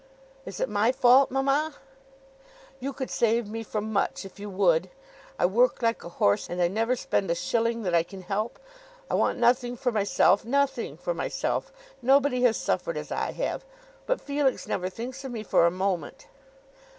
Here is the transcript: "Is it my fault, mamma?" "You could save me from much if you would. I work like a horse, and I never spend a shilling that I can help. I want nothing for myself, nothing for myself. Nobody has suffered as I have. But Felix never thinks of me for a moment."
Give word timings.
"Is 0.47 0.59
it 0.59 0.67
my 0.67 0.91
fault, 0.91 1.29
mamma?" 1.29 1.75
"You 2.79 2.91
could 2.91 3.11
save 3.11 3.45
me 3.47 3.61
from 3.61 3.93
much 3.93 4.25
if 4.25 4.39
you 4.39 4.49
would. 4.49 4.89
I 5.37 5.45
work 5.45 5.83
like 5.83 6.03
a 6.03 6.09
horse, 6.09 6.49
and 6.49 6.59
I 6.59 6.67
never 6.69 6.95
spend 6.95 7.29
a 7.29 7.35
shilling 7.35 7.83
that 7.83 7.93
I 7.93 8.01
can 8.01 8.23
help. 8.23 8.57
I 9.11 9.13
want 9.13 9.37
nothing 9.37 9.77
for 9.77 9.91
myself, 9.91 10.43
nothing 10.43 10.97
for 10.97 11.13
myself. 11.13 11.71
Nobody 12.01 12.41
has 12.41 12.57
suffered 12.57 12.97
as 12.97 13.11
I 13.11 13.33
have. 13.33 13.63
But 14.07 14.19
Felix 14.19 14.65
never 14.67 14.89
thinks 14.89 15.23
of 15.23 15.31
me 15.31 15.43
for 15.43 15.67
a 15.67 15.69
moment." 15.71 16.25